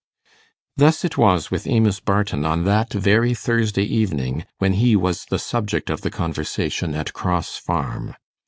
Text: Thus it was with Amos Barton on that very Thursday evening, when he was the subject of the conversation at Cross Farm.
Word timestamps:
Thus 0.77 1.05
it 1.05 1.15
was 1.15 1.51
with 1.51 1.67
Amos 1.67 1.99
Barton 1.99 2.43
on 2.43 2.63
that 2.63 2.91
very 2.91 3.35
Thursday 3.35 3.83
evening, 3.83 4.45
when 4.57 4.73
he 4.73 4.95
was 4.95 5.25
the 5.25 5.37
subject 5.37 5.91
of 5.91 6.01
the 6.01 6.09
conversation 6.09 6.95
at 6.95 7.13
Cross 7.13 7.57
Farm. 7.57 8.15